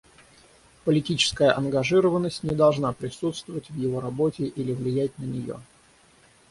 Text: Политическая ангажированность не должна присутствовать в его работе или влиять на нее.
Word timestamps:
Политическая 0.83 1.55
ангажированность 1.55 2.41
не 2.41 2.55
должна 2.55 2.91
присутствовать 2.91 3.69
в 3.69 3.77
его 3.77 4.01
работе 4.01 4.45
или 4.47 4.73
влиять 4.73 5.15
на 5.19 5.25
нее. 5.25 5.59